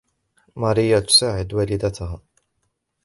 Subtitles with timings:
[0.55, 2.21] ماريا تساعد والدتها.